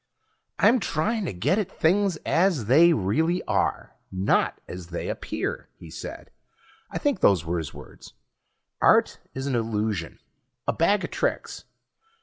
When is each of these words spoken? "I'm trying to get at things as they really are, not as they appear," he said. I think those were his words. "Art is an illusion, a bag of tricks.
"I'm 0.57 0.79
trying 0.79 1.25
to 1.25 1.31
get 1.31 1.59
at 1.59 1.71
things 1.71 2.17
as 2.25 2.65
they 2.65 2.91
really 2.91 3.43
are, 3.43 3.97
not 4.11 4.59
as 4.67 4.87
they 4.87 5.09
appear," 5.09 5.69
he 5.77 5.91
said. 5.91 6.31
I 6.89 6.97
think 6.97 7.19
those 7.19 7.45
were 7.45 7.59
his 7.59 7.71
words. 7.71 8.13
"Art 8.81 9.19
is 9.35 9.45
an 9.45 9.53
illusion, 9.53 10.17
a 10.67 10.73
bag 10.73 11.03
of 11.03 11.11
tricks. 11.11 11.65